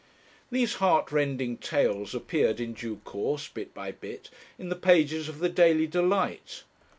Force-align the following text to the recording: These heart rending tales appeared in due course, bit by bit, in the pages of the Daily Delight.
These 0.49 0.77
heart 0.77 1.11
rending 1.11 1.57
tales 1.57 2.15
appeared 2.15 2.59
in 2.59 2.73
due 2.73 2.95
course, 3.03 3.47
bit 3.47 3.71
by 3.71 3.91
bit, 3.91 4.31
in 4.57 4.69
the 4.69 4.75
pages 4.75 5.29
of 5.29 5.37
the 5.37 5.47
Daily 5.49 5.85
Delight. 5.85 6.63